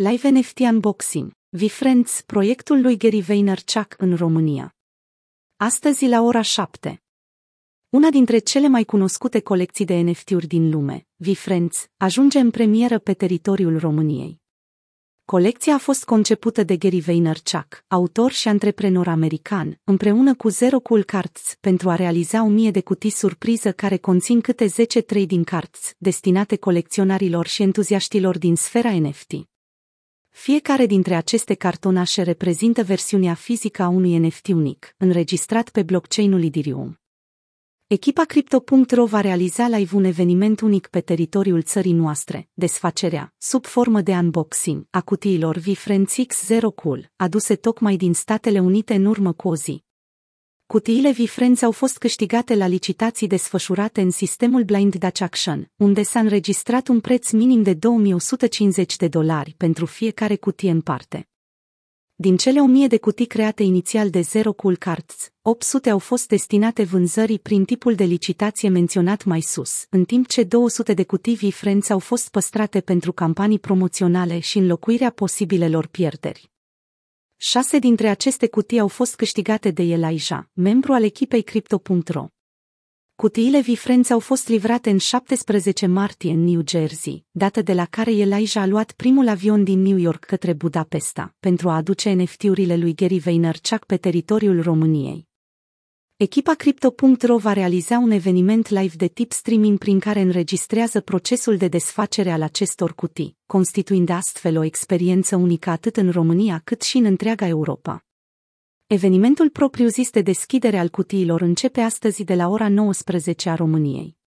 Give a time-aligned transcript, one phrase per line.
[0.00, 4.76] Live NFT Unboxing, VFriends, proiectul lui Gary Vaynerchuk în România.
[5.56, 7.02] Astăzi la ora 7.
[7.88, 13.14] Una dintre cele mai cunoscute colecții de NFT-uri din lume, VFriends, ajunge în premieră pe
[13.14, 14.40] teritoriul României.
[15.24, 21.04] Colecția a fost concepută de Gary Vaynerchuk, autor și antreprenor american, împreună cu Zero Cool
[21.04, 25.92] Cards, pentru a realiza o mie de cutii surpriză care conțin câte 10 trading cards,
[25.96, 29.32] destinate colecționarilor și entuziaștilor din sfera NFT.
[30.40, 36.98] Fiecare dintre aceste cartonașe reprezintă versiunea fizică a unui NFT unic, înregistrat pe blockchain-ul Ethereum.
[37.86, 44.00] Echipa Crypto.ro va realiza live un eveniment unic pe teritoriul țării noastre, desfacerea, sub formă
[44.00, 49.48] de unboxing, a cutiilor VFriends X0 Cool, aduse tocmai din Statele Unite în urmă cu
[49.48, 49.86] o zi.
[50.74, 56.20] Cutiile VFriends au fost câștigate la licitații desfășurate în sistemul Blind Dutch Auction, unde s-a
[56.20, 61.28] înregistrat un preț minim de 2150 de dolari pentru fiecare cutie în parte.
[62.14, 66.82] Din cele 1000 de cutii create inițial de Zero Cool Cards, 800 au fost destinate
[66.82, 71.90] vânzării prin tipul de licitație menționat mai sus, în timp ce 200 de cutii VFriends
[71.90, 76.50] au fost păstrate pentru campanii promoționale și înlocuirea posibilelor pierderi.
[77.40, 82.26] Șase dintre aceste cutii au fost câștigate de Elijah, membru al echipei Crypto.ro.
[83.14, 88.10] Cutiile VFriends au fost livrate în 17 martie în New Jersey, dată de la care
[88.10, 92.94] Elijah a luat primul avion din New York către Budapesta, pentru a aduce NFT-urile lui
[92.94, 95.27] Gary Vaynerchuk pe teritoriul României.
[96.20, 101.68] Echipa Crypto.ro va realiza un eveniment live de tip streaming prin care înregistrează procesul de
[101.68, 107.04] desfacere al acestor cutii, constituind astfel o experiență unică atât în România cât și în
[107.04, 108.04] întreaga Europa.
[108.86, 114.17] Evenimentul propriu-zis de deschidere al cutiilor începe astăzi de la ora 19 a României.